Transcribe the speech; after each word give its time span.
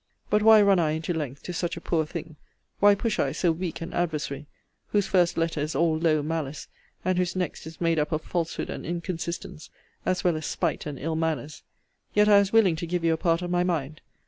But 0.31 0.41
why 0.41 0.63
run 0.63 0.79
I 0.79 0.93
into 0.93 1.13
length 1.13 1.43
to 1.43 1.53
such 1.53 1.77
a 1.77 1.79
poor 1.79 2.07
thing? 2.07 2.35
why 2.79 2.95
push 2.95 3.19
I 3.19 3.31
so 3.33 3.51
weak 3.51 3.81
an 3.81 3.93
adversary? 3.93 4.47
whose 4.87 5.05
first 5.05 5.37
letter 5.37 5.61
is 5.61 5.75
all 5.75 5.95
low 5.95 6.23
malice, 6.23 6.67
and 7.05 7.19
whose 7.19 7.35
next 7.35 7.67
is 7.67 7.79
made 7.79 7.99
up 7.99 8.11
of 8.11 8.23
falsehood 8.23 8.71
and 8.71 8.83
inconsistence, 8.83 9.69
as 10.03 10.23
well 10.23 10.35
as 10.37 10.47
spite 10.47 10.87
and 10.87 10.97
ill 10.97 11.15
manners! 11.15 11.61
yet 12.15 12.27
I 12.27 12.39
was 12.39 12.51
willing 12.51 12.75
to 12.77 12.87
give 12.87 13.03
you 13.03 13.13
a 13.13 13.15
part 13.17 13.43
of 13.43 13.51
my 13.51 13.63
mind. 13.63 14.01